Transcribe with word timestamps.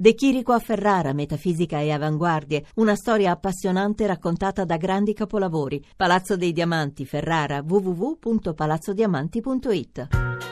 De 0.00 0.14
Chirico 0.14 0.54
a 0.54 0.58
Ferrara, 0.58 1.12
metafisica 1.12 1.80
e 1.80 1.90
avanguardie, 1.90 2.64
una 2.76 2.94
storia 2.94 3.32
appassionante 3.32 4.06
raccontata 4.06 4.64
da 4.64 4.78
grandi 4.78 5.12
capolavori. 5.12 5.84
Palazzo 5.94 6.38
dei 6.38 6.54
Diamanti, 6.54 7.04
Ferrara, 7.04 7.62
www.palazzodiamanti.it. 7.62 10.08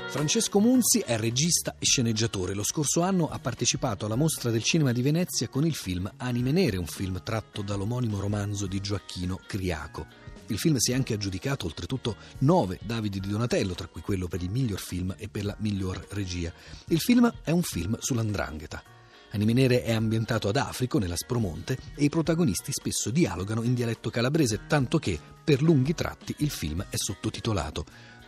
Francesco 0.09 0.61
Munzi 0.61 0.99
è 0.99 1.17
regista 1.17 1.77
e 1.79 1.87
sceneggiatore. 1.87 2.53
Lo 2.53 2.63
scorso 2.63 3.01
anno 3.01 3.31
ha 3.31 3.39
partecipato 3.39 4.05
alla 4.05 4.17
mostra 4.17 4.51
del 4.51 4.63
cinema 4.63 4.93
di 4.93 5.01
Venezia 5.01 5.49
con 5.49 5.65
il 5.65 5.75
film 5.75 6.13
Anime 6.19 6.53
Nere, 6.53 6.77
un 6.77 6.85
film 6.85 7.23
tratto 7.23 7.63
dall'omonimo 7.63 8.21
romanzo 8.21 8.67
di 8.67 8.83
Gioacchino 8.83 9.41
Criaco. 9.47 10.05
Il 10.49 10.59
film 10.59 10.77
si 10.77 10.93
è 10.93 10.95
anche 10.95 11.15
aggiudicato 11.15 11.65
oltretutto 11.65 12.17
nove 12.41 12.79
Davidi 12.83 13.19
di 13.19 13.31
Donatello, 13.31 13.73
tra 13.73 13.87
cui 13.87 14.03
quello 14.03 14.29
per 14.29 14.43
il 14.43 14.51
miglior 14.51 14.81
film 14.81 15.15
e 15.17 15.31
per 15.31 15.47
la 15.47 15.57
miglior 15.61 16.07
regia. 16.11 16.53
Il 16.89 17.01
film 17.01 17.33
è 17.43 17.51
un 17.51 17.63
film 17.63 17.97
sull'andrangheta. 17.99 18.97
Anime 19.31 19.53
Nere 19.53 19.83
è 19.83 19.93
ambientato 19.93 20.49
ad 20.49 20.57
Africo, 20.57 20.99
nella 20.99 21.17
Spromonte, 21.17 21.79
e 21.95 22.05
i 22.05 22.09
protagonisti 22.09 22.73
spesso 22.73 23.11
dialogano 23.11 23.63
in 23.63 23.75
dialetto 23.75 24.11
calabrese, 24.11 24.67
tanto 24.67 24.99
che 24.99 25.19
per 25.45 25.63
lunghi 25.63 25.95
tratti 25.95 26.35
il 26.39 26.51
film 26.51 26.85
è 26.89 26.97
sottotitolato. 26.97 27.85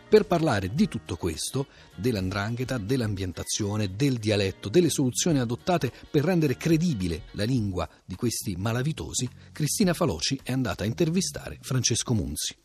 Per 0.07 0.25
parlare 0.25 0.73
di 0.73 0.87
tutto 0.87 1.15
questo, 1.15 1.67
dell'andrangheta, 1.95 2.77
dell'ambientazione, 2.77 3.95
del 3.95 4.17
dialetto, 4.17 4.67
delle 4.67 4.89
soluzioni 4.89 5.39
adottate 5.39 5.91
per 6.09 6.25
rendere 6.25 6.57
credibile 6.57 7.23
la 7.31 7.45
lingua 7.45 7.87
di 8.05 8.15
questi 8.15 8.55
malavitosi, 8.57 9.29
Cristina 9.53 9.93
Faloci 9.93 10.37
è 10.43 10.51
andata 10.51 10.83
a 10.83 10.87
intervistare 10.87 11.59
Francesco 11.61 12.13
Munzi. 12.13 12.55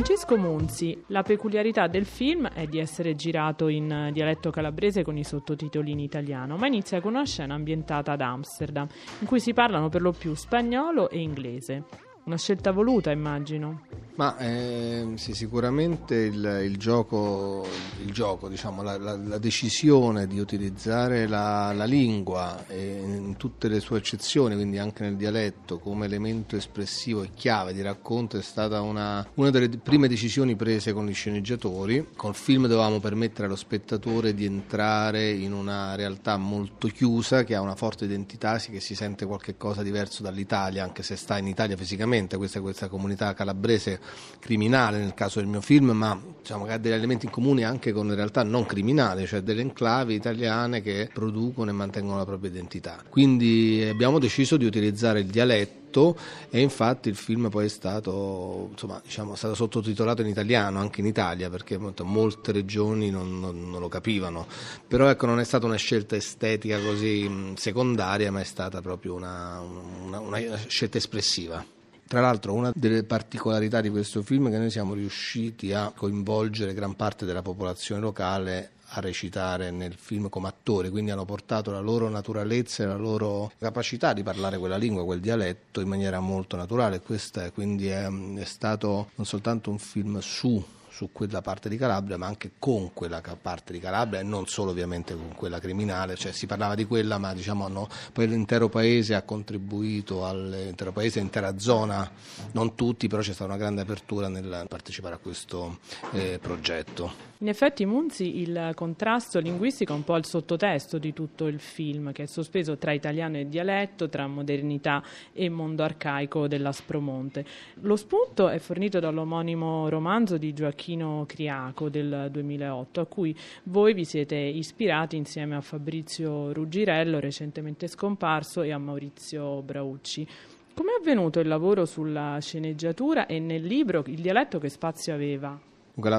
Francesco 0.00 0.38
Munzi, 0.38 0.98
la 1.08 1.20
peculiarità 1.20 1.86
del 1.86 2.06
film 2.06 2.48
è 2.48 2.64
di 2.64 2.78
essere 2.78 3.14
girato 3.14 3.68
in 3.68 4.08
dialetto 4.14 4.48
calabrese 4.48 5.02
con 5.02 5.18
i 5.18 5.24
sottotitoli 5.24 5.90
in 5.90 5.98
italiano, 5.98 6.56
ma 6.56 6.68
inizia 6.68 7.02
con 7.02 7.12
una 7.12 7.26
scena 7.26 7.52
ambientata 7.52 8.12
ad 8.12 8.22
Amsterdam, 8.22 8.86
in 9.18 9.26
cui 9.26 9.40
si 9.40 9.52
parlano 9.52 9.90
per 9.90 10.00
lo 10.00 10.12
più 10.12 10.32
spagnolo 10.34 11.10
e 11.10 11.18
inglese. 11.18 11.84
Una 12.24 12.38
scelta 12.38 12.72
voluta, 12.72 13.10
immagino. 13.10 13.82
Ma 14.16 14.36
eh, 14.38 15.12
sì, 15.14 15.34
sicuramente 15.34 16.14
il, 16.14 16.60
il, 16.64 16.76
gioco, 16.76 17.66
il 18.04 18.12
gioco 18.12 18.48
diciamo, 18.48 18.82
la, 18.82 18.98
la, 18.98 19.16
la, 19.16 19.38
decisione 19.38 20.26
di 20.26 20.38
utilizzare 20.38 21.26
la, 21.26 21.72
la 21.72 21.84
lingua 21.84 22.64
in 22.70 23.34
tutte 23.38 23.68
le 23.68 23.80
sue 23.80 23.98
accezioni, 23.98 24.54
quindi 24.54 24.78
anche 24.78 25.04
nel 25.04 25.16
dialetto, 25.16 25.78
come 25.78 26.04
elemento 26.06 26.56
espressivo 26.56 27.22
e 27.22 27.30
chiave 27.34 27.72
di 27.72 27.80
racconto 27.80 28.36
è 28.36 28.42
stata 28.42 28.80
una, 28.82 29.26
una 29.34 29.50
delle 29.50 29.68
prime 29.68 30.08
decisioni 30.08 30.54
prese 30.56 30.92
con 30.92 31.06
gli 31.06 31.14
sceneggiatori. 31.14 32.08
Col 32.14 32.34
film 32.34 32.66
dovevamo 32.66 33.00
permettere 33.00 33.46
allo 33.46 33.56
spettatore 33.56 34.34
di 34.34 34.44
entrare 34.44 35.30
in 35.30 35.52
una 35.52 35.94
realtà 35.94 36.36
molto 36.36 36.88
chiusa, 36.88 37.44
che 37.44 37.54
ha 37.54 37.60
una 37.60 37.76
forte 37.76 38.04
identità, 38.04 38.58
che 38.58 38.80
si 38.80 38.94
sente 38.94 39.24
qualcosa 39.24 39.82
diverso 39.82 40.22
dall'Italia, 40.22 40.84
anche 40.84 41.02
se 41.02 41.16
sta 41.16 41.38
in 41.38 41.46
Italia 41.46 41.76
fisicamente, 41.76 42.36
questa, 42.36 42.60
questa 42.60 42.88
comunità 42.88 43.32
calabrese 43.34 43.99
criminale 44.40 44.98
nel 44.98 45.14
caso 45.14 45.38
del 45.38 45.48
mio 45.48 45.60
film, 45.60 45.90
ma 45.90 46.20
diciamo 46.40 46.64
che 46.64 46.72
ha 46.72 46.78
degli 46.78 46.92
elementi 46.92 47.26
in 47.26 47.30
comune 47.30 47.64
anche 47.64 47.92
con 47.92 48.12
realtà 48.12 48.42
non 48.42 48.66
criminali, 48.66 49.26
cioè 49.26 49.42
delle 49.42 49.60
enclavi 49.60 50.14
italiane 50.14 50.80
che 50.82 51.08
producono 51.12 51.70
e 51.70 51.74
mantengono 51.74 52.16
la 52.16 52.24
propria 52.24 52.50
identità. 52.50 53.02
Quindi 53.08 53.86
abbiamo 53.88 54.18
deciso 54.18 54.56
di 54.56 54.64
utilizzare 54.64 55.20
il 55.20 55.26
dialetto 55.26 56.16
e 56.50 56.60
infatti 56.60 57.08
il 57.08 57.16
film 57.16 57.48
poi 57.50 57.66
è 57.66 57.68
stato, 57.68 58.68
insomma, 58.72 59.00
diciamo, 59.04 59.34
stato 59.34 59.54
sottotitolato 59.54 60.22
in 60.22 60.28
italiano 60.28 60.78
anche 60.78 61.00
in 61.00 61.06
Italia 61.06 61.50
perché 61.50 61.78
molte 61.78 62.52
regioni 62.52 63.10
non, 63.10 63.40
non, 63.40 63.70
non, 63.70 63.80
lo 63.80 63.88
capivano 63.88 64.46
però 64.86 65.08
ecco 65.08 65.26
non 65.26 65.40
è 65.40 65.44
stata 65.44 65.66
una 65.66 65.74
scelta 65.74 66.14
estetica 66.14 66.78
così 66.78 67.52
secondaria 67.56 68.30
ma 68.30 68.40
è 68.40 68.44
stata 68.44 68.80
proprio 68.80 69.14
una, 69.14 69.60
una, 69.60 70.20
una 70.20 70.38
scelta 70.68 70.98
espressiva 70.98 71.64
tra 72.10 72.20
l'altro 72.20 72.54
una 72.54 72.72
delle 72.74 73.04
particolarità 73.04 73.80
di 73.80 73.88
questo 73.88 74.22
film 74.22 74.48
è 74.48 74.50
che 74.50 74.58
noi 74.58 74.70
siamo 74.72 74.94
riusciti 74.94 75.72
a 75.72 75.92
coinvolgere 75.94 76.74
gran 76.74 76.96
parte 76.96 77.24
della 77.24 77.40
popolazione 77.40 78.00
locale 78.00 78.70
a 78.94 79.00
recitare 79.00 79.70
nel 79.70 79.94
film 79.94 80.28
come 80.28 80.48
attori, 80.48 80.90
quindi 80.90 81.12
hanno 81.12 81.24
portato 81.24 81.70
la 81.70 81.78
loro 81.78 82.08
naturalezza 82.08 82.82
e 82.82 82.86
la 82.86 82.96
loro 82.96 83.52
capacità 83.56 84.12
di 84.12 84.24
parlare 84.24 84.58
quella 84.58 84.76
lingua, 84.76 85.04
quel 85.04 85.20
dialetto 85.20 85.80
in 85.80 85.86
maniera 85.86 86.18
molto 86.18 86.56
naturale. 86.56 86.98
Questo 86.98 87.42
è, 87.42 87.52
quindi 87.52 87.86
è, 87.86 88.08
è 88.08 88.44
stato 88.44 89.10
non 89.14 89.24
soltanto 89.24 89.70
un 89.70 89.78
film 89.78 90.18
su 90.18 90.60
su 90.90 91.10
quella 91.12 91.40
parte 91.40 91.68
di 91.68 91.76
Calabria, 91.76 92.16
ma 92.16 92.26
anche 92.26 92.52
con 92.58 92.92
quella 92.92 93.22
parte 93.40 93.72
di 93.72 93.78
Calabria 93.78 94.20
e 94.20 94.22
non 94.22 94.46
solo 94.46 94.72
ovviamente 94.72 95.14
con 95.14 95.32
quella 95.34 95.60
criminale, 95.60 96.16
cioè 96.16 96.32
si 96.32 96.46
parlava 96.46 96.74
di 96.74 96.84
quella, 96.84 97.18
ma 97.18 97.32
diciamo 97.32 97.64
hanno, 97.64 97.88
poi 98.12 98.28
l'intero 98.28 98.68
paese 98.68 99.14
ha 99.14 99.22
contribuito 99.22 100.26
all'intero 100.26 100.92
paese, 100.92 101.20
l'intera 101.20 101.58
zona, 101.58 102.10
non 102.52 102.74
tutti, 102.74 103.06
però 103.06 103.22
c'è 103.22 103.32
stata 103.32 103.50
una 103.50 103.58
grande 103.58 103.82
apertura 103.82 104.28
nel 104.28 104.66
partecipare 104.68 105.14
a 105.14 105.18
questo 105.18 105.78
eh, 106.12 106.38
progetto. 106.40 107.28
In 107.38 107.48
effetti 107.48 107.86
Munzi 107.86 108.40
il 108.40 108.72
contrasto 108.74 109.38
linguistico 109.38 109.94
è 109.94 109.96
un 109.96 110.04
po' 110.04 110.16
il 110.16 110.26
sottotesto 110.26 110.98
di 110.98 111.14
tutto 111.14 111.46
il 111.46 111.58
film, 111.58 112.12
che 112.12 112.24
è 112.24 112.26
sospeso 112.26 112.76
tra 112.76 112.92
italiano 112.92 113.38
e 113.38 113.48
dialetto, 113.48 114.10
tra 114.10 114.26
modernità 114.26 115.02
e 115.32 115.48
mondo 115.48 115.82
arcaico 115.82 116.46
della 116.48 116.72
Spromonte. 116.72 117.46
Lo 117.80 117.96
spunto 117.96 118.48
è 118.50 118.58
fornito 118.58 119.00
dall'omonimo 119.00 119.88
romanzo 119.88 120.36
di 120.36 120.52
Gioacchino 120.52 120.79
Criaco 121.26 121.88
del 121.88 122.28
2008, 122.30 123.00
a 123.00 123.06
cui 123.06 123.36
voi 123.64 123.92
vi 123.92 124.04
siete 124.04 124.36
ispirati 124.36 125.16
insieme 125.16 125.56
a 125.56 125.60
Fabrizio 125.60 126.52
Ruggirello, 126.52 127.20
recentemente 127.20 127.86
scomparso, 127.86 128.62
e 128.62 128.72
a 128.72 128.78
Maurizio 128.78 129.60
Braucci. 129.62 130.26
Come 130.74 130.92
è 130.92 131.00
avvenuto 131.00 131.40
il 131.40 131.48
lavoro 131.48 131.84
sulla 131.84 132.38
sceneggiatura 132.40 133.26
e 133.26 133.38
nel 133.38 133.62
libro 133.62 134.02
il 134.06 134.20
dialetto 134.20 134.58
che 134.58 134.70
spazio 134.70 135.12
aveva? 135.12 135.60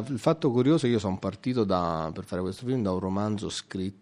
il 0.10 0.20
fatto 0.20 0.52
curioso 0.52 0.86
è 0.86 0.90
che 0.90 0.96
io 0.96 1.00
sono 1.00 1.18
partito 1.18 1.64
da, 1.64 2.12
per 2.14 2.24
fare 2.26 2.42
questo 2.42 2.68
film 2.68 2.84
da 2.84 2.92
un 2.92 3.00
romanzo 3.00 3.50
scritto 3.50 4.01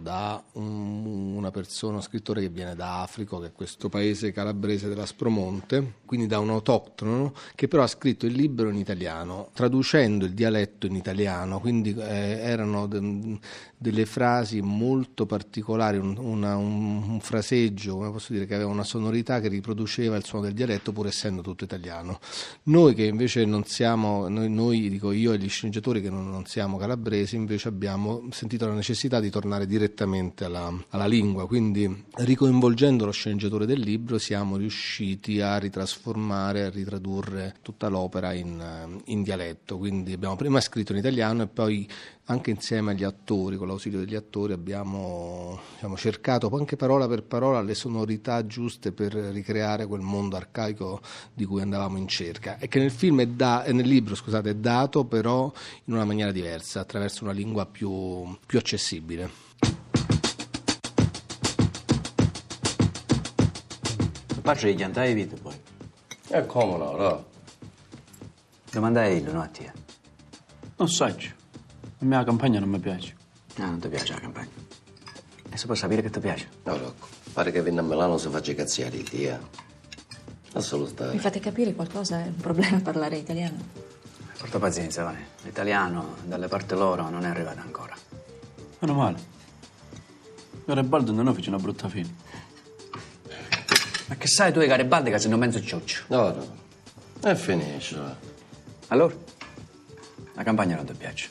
da 0.00 0.42
un, 0.52 1.34
una 1.34 1.50
persona, 1.50 1.96
un 1.96 2.02
scrittore 2.02 2.40
che 2.40 2.48
viene 2.48 2.74
da 2.74 3.02
Africa, 3.02 3.38
che 3.40 3.46
è 3.46 3.52
questo 3.52 3.88
paese 3.88 4.32
calabrese 4.32 4.88
della 4.88 5.06
Spromonte, 5.06 5.94
quindi 6.06 6.26
da 6.26 6.38
un 6.38 6.50
autoctono, 6.50 7.34
che 7.54 7.66
però 7.66 7.82
ha 7.82 7.88
scritto 7.88 8.24
il 8.26 8.34
libro 8.34 8.68
in 8.68 8.76
italiano, 8.76 9.50
traducendo 9.52 10.24
il 10.24 10.32
dialetto 10.32 10.86
in 10.86 10.94
italiano, 10.94 11.58
quindi 11.58 11.94
eh, 11.98 12.38
erano 12.40 12.86
de, 12.86 13.38
delle 13.76 14.06
frasi 14.06 14.60
molto 14.62 15.26
particolari, 15.26 15.98
un, 15.98 16.16
una, 16.16 16.56
un, 16.56 17.02
un, 17.06 17.20
fraseggio, 17.20 17.96
come 17.96 18.10
posso 18.10 18.32
dire, 18.32 18.46
che 18.46 18.54
aveva 18.54 18.70
una 18.70 18.84
sonorità 18.84 19.40
che 19.40 19.48
riproduceva 19.48 20.16
il 20.16 20.24
suono 20.24 20.46
del 20.46 20.54
dialetto 20.54 20.92
pur 20.92 21.06
essendo 21.06 21.42
tutto 21.42 21.64
italiano. 21.64 22.18
Noi 22.64 22.94
che 22.94 23.04
invece 23.04 23.44
non 23.44 23.64
siamo, 23.64 24.28
noi, 24.28 24.48
noi 24.48 24.88
dico 24.88 25.12
io 25.12 25.32
e 25.32 25.38
gli 25.38 25.48
sceneggiatori 25.48 26.00
che 26.00 26.10
non, 26.10 26.30
non 26.30 26.46
siamo 26.46 26.78
calabresi, 26.78 27.36
invece 27.36 27.68
abbiamo 27.68 28.22
sentito 28.30 28.66
la 28.66 28.74
necessità 28.74 29.20
di 29.20 29.30
tornare 29.30 29.63
passare 29.64 29.66
direttamente 29.66 30.44
alla, 30.44 30.72
alla 30.90 31.06
lingua, 31.06 31.46
quindi 31.46 32.04
ricoinvolgendo 32.16 33.04
lo 33.04 33.10
sceneggiatore 33.10 33.66
del 33.66 33.80
libro 33.80 34.18
siamo 34.18 34.56
riusciti 34.56 35.40
a 35.40 35.58
ritrasformare, 35.58 36.64
a 36.64 36.70
ritradurre 36.70 37.56
tutta 37.62 37.88
l'opera 37.88 38.32
in, 38.32 39.00
in 39.06 39.22
dialetto, 39.22 39.78
quindi 39.78 40.12
abbiamo 40.12 40.36
prima 40.36 40.60
scritto 40.60 40.92
in 40.92 40.98
italiano 40.98 41.42
e 41.42 41.46
poi 41.46 41.88
anche 42.26 42.50
insieme 42.50 42.92
agli 42.92 43.04
attori, 43.04 43.56
con 43.56 43.66
l'ausilio 43.66 43.98
degli 43.98 44.14
attori, 44.14 44.54
abbiamo 44.54 45.60
diciamo, 45.74 45.96
cercato 45.96 46.48
anche 46.56 46.76
parola 46.76 47.06
per 47.06 47.22
parola 47.22 47.60
le 47.60 47.74
sonorità 47.74 48.46
giuste 48.46 48.92
per 48.92 49.12
ricreare 49.12 49.86
quel 49.86 50.00
mondo 50.00 50.36
arcaico 50.36 51.00
di 51.34 51.44
cui 51.44 51.60
andavamo 51.60 51.98
in 51.98 52.08
cerca. 52.08 52.58
E 52.58 52.68
che 52.68 52.78
nel 52.78 52.90
film 52.90 53.20
è 53.20 53.26
da, 53.26 53.64
nel 53.68 53.86
libro 53.86 54.14
scusate, 54.14 54.50
è 54.50 54.54
dato 54.54 55.04
però 55.04 55.52
in 55.84 55.92
una 55.92 56.04
maniera 56.04 56.32
diversa, 56.32 56.80
attraverso 56.80 57.24
una 57.24 57.32
lingua 57.32 57.66
più, 57.66 58.34
più 58.46 58.58
accessibile. 58.58 59.42
Faccio 64.44 64.66
gli 64.66 64.82
andai 64.82 65.14
vita 65.14 65.36
poi. 65.40 65.58
E 66.28 66.44
come 66.44 66.76
no, 66.76 66.96
no? 66.96 67.24
Domandai 68.70 69.22
io, 69.22 69.32
no 69.32 69.40
a 69.40 69.46
te. 69.46 69.72
Non 70.76 70.86
saggio. 70.90 71.30
A 72.00 72.04
me 72.04 72.16
la 72.16 72.24
campagna 72.24 72.60
non 72.60 72.68
mi 72.68 72.78
piace. 72.78 73.16
No, 73.56 73.64
non 73.64 73.80
ti 73.80 73.88
piace 73.88 74.12
la 74.12 74.20
campagna. 74.20 74.50
E 75.48 75.56
si 75.56 75.64
può 75.64 75.74
sapere 75.74 76.02
che 76.02 76.10
ti 76.10 76.20
piace? 76.20 76.46
No, 76.64 76.76
Rocco. 76.76 77.06
Pare 77.32 77.52
che 77.52 77.62
venga 77.62 77.80
a 77.80 77.84
Milano 77.84 78.18
si 78.18 78.28
faccia 78.28 78.52
cazziare 78.52 78.98
di 78.98 79.02
te. 79.02 79.38
Assolutamente. 80.52 81.16
Mi 81.16 81.22
fate 81.22 81.40
capire 81.40 81.72
qualcosa? 81.74 82.20
È 82.20 82.26
un 82.26 82.36
problema 82.36 82.78
parlare 82.80 83.16
italiano? 83.16 83.56
Porta 84.38 84.58
pazienza, 84.58 85.04
Vane. 85.04 85.28
L'italiano, 85.44 86.16
dalle 86.22 86.48
parti 86.48 86.74
loro, 86.74 87.08
non 87.08 87.24
è 87.24 87.28
arrivato 87.28 87.60
ancora. 87.60 87.96
Meno 88.80 88.92
male. 88.92 89.18
Garibaldi 90.66 91.14
non 91.14 91.34
fece 91.34 91.48
una 91.48 91.58
brutta 91.58 91.88
fine. 91.88 92.52
Ma 94.06 94.16
che 94.16 94.26
sai 94.26 94.52
tu 94.52 94.60
di 94.60 94.66
Garibaldi 94.66 95.10
che 95.10 95.18
sei 95.18 95.32
un 95.32 95.38
mezzo 95.38 95.62
cioccio? 95.62 96.04
No, 96.08 96.30
no. 96.30 96.62
E 97.22 97.34
finisce. 97.36 97.98
Allora? 98.88 99.14
La 100.34 100.42
campagna 100.42 100.76
non 100.76 100.84
ti 100.84 100.92
piace? 100.92 101.30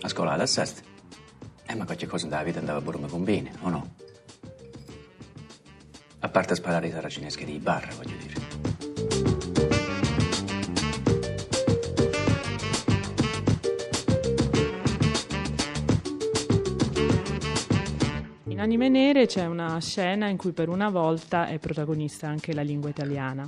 A 0.00 0.08
scuola 0.08 0.32
alla 0.32 0.46
sesta. 0.46 0.82
Eh, 1.66 1.74
ma 1.74 1.84
qualche 1.84 2.06
cosa 2.06 2.26
nella 2.26 2.42
vita 2.42 2.58
andava 2.58 2.80
pure 2.80 2.96
come 2.96 3.08
conviene, 3.08 3.52
o 3.60 3.68
no? 3.68 3.94
A 6.20 6.28
parte 6.28 6.54
sparare 6.54 6.88
i 6.88 6.90
saracineschi 6.90 7.44
di 7.44 7.58
bar, 7.58 7.94
voglio 7.94 8.16
dire. 8.16 9.85
In 18.56 18.62
Anime 18.62 18.88
Nere 18.88 19.26
c'è 19.26 19.44
una 19.44 19.78
scena 19.80 20.28
in 20.28 20.38
cui 20.38 20.52
per 20.52 20.70
una 20.70 20.88
volta 20.88 21.46
è 21.46 21.58
protagonista 21.58 22.26
anche 22.26 22.54
la 22.54 22.62
lingua 22.62 22.88
italiana. 22.88 23.46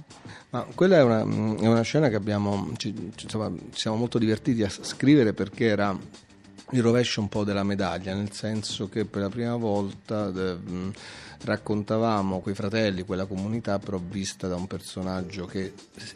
Ma 0.51 0.67
quella 0.75 0.99
è 0.99 1.03
una, 1.03 1.21
è 1.21 1.67
una 1.67 1.81
scena 1.81 2.11
che 2.11 2.17
abbiamo, 2.17 2.73
ci, 2.77 2.95
insomma, 3.23 3.51
siamo 3.71 3.97
molto 3.97 4.19
divertiti 4.19 4.63
a 4.63 4.69
scrivere 4.69 5.33
perché 5.33 5.65
era 5.65 5.99
il 6.73 6.83
rovescio 6.83 7.23
un 7.23 7.31
po' 7.31 7.43
della 7.43 7.63
medaglia, 7.63 8.15
nel 8.15 8.33
senso 8.33 8.91
che 8.91 9.07
per 9.07 9.23
la 9.23 9.31
prima 9.31 9.57
volta 9.57 10.31
eh, 10.31 10.57
raccontavamo 11.43 12.41
quei 12.41 12.55
fratelli, 12.55 13.03
quella 13.05 13.25
comunità, 13.25 13.79
però 13.79 13.99
vista 13.99 14.47
da 14.47 14.57
un 14.57 14.67
personaggio 14.67 15.47
che 15.47 15.73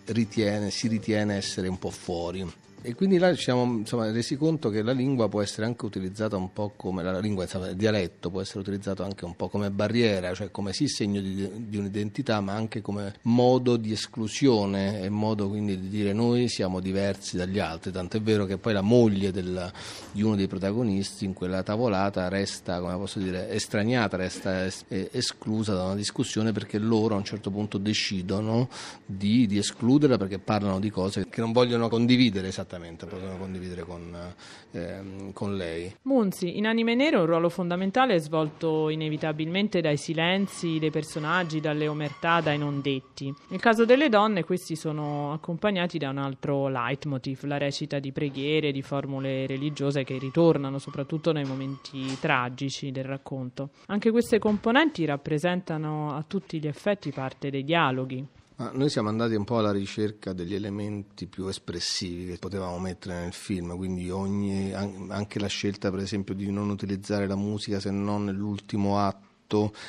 ritiene, 0.08 0.70
si 0.70 0.88
ritiene 0.88 1.36
essere 1.36 1.66
un 1.66 1.78
po' 1.78 1.90
fuori. 1.90 2.46
E 2.84 2.96
quindi 2.96 3.16
là 3.18 3.32
ci 3.32 3.42
siamo 3.44 3.62
insomma, 3.78 4.10
resi 4.10 4.34
conto 4.36 4.68
che 4.68 4.82
la 4.82 4.90
lingua 4.90 5.28
può 5.28 5.40
essere 5.40 5.66
anche 5.66 5.84
utilizzata 5.84 6.36
un 6.36 6.52
po' 6.52 6.72
come 6.74 7.04
la 7.04 7.20
lingua, 7.20 7.44
insomma, 7.44 7.68
il 7.68 7.76
dialetto 7.76 8.28
può 8.28 8.40
essere 8.40 8.58
utilizzato 8.58 9.04
anche 9.04 9.24
un 9.24 9.36
po' 9.36 9.48
come 9.48 9.70
barriera, 9.70 10.34
cioè 10.34 10.50
come 10.50 10.72
sì 10.72 10.88
segno 10.88 11.20
di, 11.20 11.68
di 11.68 11.76
un'identità, 11.76 12.40
ma 12.40 12.54
anche 12.54 12.80
come 12.80 13.14
modo 13.22 13.76
di 13.76 13.92
esclusione 13.92 15.00
e 15.00 15.08
modo 15.10 15.48
quindi 15.48 15.78
di 15.80 15.88
dire 15.88 16.12
noi 16.12 16.48
siamo 16.48 16.80
diversi 16.80 17.36
dagli 17.36 17.60
altri. 17.60 17.92
Tant'è 17.92 18.20
vero 18.20 18.46
che 18.46 18.58
poi 18.58 18.72
la 18.72 18.80
moglie 18.80 19.30
del- 19.30 19.70
di 20.10 20.22
uno 20.22 20.34
dei 20.34 20.48
protagonisti 20.48 21.24
in 21.24 21.34
quella 21.34 21.62
tavolata 21.62 22.26
resta, 22.28 22.80
come 22.80 22.96
posso 22.96 23.20
dire, 23.20 23.48
estraniata, 23.50 24.16
resta 24.16 24.64
es- 24.64 24.86
esclusa 24.88 25.72
da 25.74 25.84
una 25.84 25.94
discussione 25.94 26.50
perché 26.50 26.78
loro 26.78 27.14
a 27.14 27.18
un 27.18 27.24
certo 27.24 27.48
punto 27.52 27.78
decidono 27.78 28.68
di, 29.06 29.46
di 29.46 29.58
escluderla 29.58 30.16
perché 30.16 30.40
parlano 30.40 30.80
di 30.80 30.90
cose 30.90 31.28
che 31.28 31.40
non 31.40 31.52
vogliono 31.52 31.88
condividere 31.88 32.48
esattamente, 32.48 32.70
vogliono 32.78 33.36
condividere 33.36 33.82
con, 33.82 34.34
ehm, 34.72 35.32
con 35.32 35.56
lei. 35.56 35.94
Munzi, 36.02 36.56
in 36.56 36.66
Anime 36.66 36.94
Nere 36.94 37.16
un 37.16 37.26
ruolo 37.26 37.48
fondamentale 37.48 38.14
è 38.14 38.18
svolto 38.18 38.88
inevitabilmente 38.88 39.80
dai 39.80 39.96
silenzi 39.96 40.78
dei 40.78 40.90
personaggi, 40.90 41.60
dalle 41.60 41.88
omertà, 41.88 42.40
dai 42.40 42.58
non 42.58 42.80
detti. 42.80 43.34
Nel 43.48 43.60
caso 43.60 43.84
delle 43.84 44.08
donne 44.08 44.44
questi 44.44 44.76
sono 44.76 45.32
accompagnati 45.32 45.98
da 45.98 46.10
un 46.10 46.18
altro 46.18 46.68
leitmotiv, 46.68 47.44
la 47.44 47.58
recita 47.58 47.98
di 47.98 48.12
preghiere, 48.12 48.72
di 48.72 48.82
formule 48.82 49.46
religiose 49.46 50.04
che 50.04 50.18
ritornano 50.18 50.78
soprattutto 50.78 51.32
nei 51.32 51.44
momenti 51.44 52.18
tragici 52.20 52.90
del 52.90 53.04
racconto. 53.04 53.70
Anche 53.86 54.10
queste 54.10 54.38
componenti 54.38 55.04
rappresentano 55.04 56.14
a 56.14 56.24
tutti 56.26 56.58
gli 56.58 56.66
effetti 56.66 57.10
parte 57.10 57.50
dei 57.50 57.64
dialoghi. 57.64 58.40
Ma 58.56 58.70
noi 58.74 58.90
siamo 58.90 59.08
andati 59.08 59.34
un 59.34 59.44
po' 59.44 59.58
alla 59.58 59.72
ricerca 59.72 60.32
degli 60.32 60.54
elementi 60.54 61.26
più 61.26 61.46
espressivi 61.46 62.26
che 62.26 62.38
potevamo 62.38 62.78
mettere 62.78 63.20
nel 63.20 63.32
film, 63.32 63.74
quindi 63.76 64.10
ogni- 64.10 64.72
an- 64.72 65.08
anche 65.10 65.38
la 65.38 65.46
scelta 65.46 65.90
per 65.90 66.00
esempio 66.00 66.34
di 66.34 66.50
non 66.50 66.68
utilizzare 66.70 67.26
la 67.26 67.36
musica 67.36 67.80
se 67.80 67.90
non 67.90 68.24
nell'ultimo 68.24 68.98
atto 68.98 69.30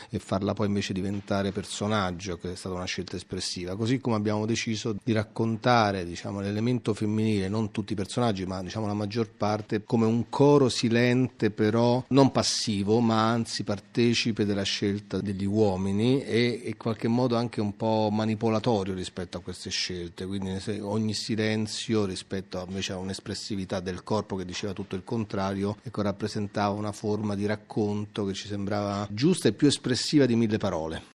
e 0.09 0.19
farla 0.19 0.53
poi 0.53 0.67
invece 0.67 0.93
diventare 0.93 1.51
personaggio, 1.51 2.37
che 2.37 2.51
è 2.51 2.55
stata 2.55 2.75
una 2.75 2.85
scelta 2.85 3.15
espressiva, 3.15 3.75
così 3.75 3.99
come 3.99 4.15
abbiamo 4.15 4.45
deciso 4.45 4.95
di 5.03 5.13
raccontare 5.13 6.05
diciamo, 6.05 6.41
l'elemento 6.41 6.93
femminile, 6.93 7.47
non 7.47 7.71
tutti 7.71 7.93
i 7.93 7.95
personaggi, 7.95 8.45
ma 8.45 8.61
diciamo 8.61 8.87
la 8.87 8.93
maggior 8.93 9.29
parte, 9.29 9.83
come 9.83 10.05
un 10.05 10.29
coro 10.29 10.69
silente 10.69 11.51
però 11.51 12.03
non 12.09 12.31
passivo, 12.31 12.99
ma 12.99 13.29
anzi 13.29 13.63
partecipe 13.63 14.45
della 14.45 14.63
scelta 14.63 15.19
degli 15.21 15.45
uomini 15.45 16.23
e 16.23 16.61
in 16.65 16.77
qualche 16.77 17.07
modo 17.07 17.35
anche 17.35 17.61
un 17.61 17.75
po' 17.75 18.09
manipolatorio 18.11 18.93
rispetto 18.93 19.37
a 19.37 19.41
queste 19.41 19.69
scelte, 19.69 20.25
quindi 20.25 20.59
ogni 20.81 21.13
silenzio 21.13 22.05
rispetto 22.05 22.63
invece 22.67 22.93
a 22.93 22.97
un'espressività 22.97 23.79
del 23.79 24.03
corpo 24.03 24.35
che 24.35 24.45
diceva 24.45 24.73
tutto 24.73 24.95
il 24.95 25.03
contrario, 25.03 25.77
ecco, 25.83 26.01
rappresentava 26.01 26.73
una 26.73 26.91
forma 26.91 27.35
di 27.35 27.45
racconto 27.45 28.25
che 28.25 28.33
ci 28.33 28.47
sembrava 28.47 29.07
giusta 29.09 29.47
e 29.47 29.52
più 29.53 29.67
espressiva 29.67 30.25
di 30.25 30.35
mille 30.35 30.57
parole. 30.57 31.12